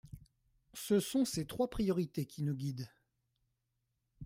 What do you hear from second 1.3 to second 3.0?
trois priorités qui nous guident.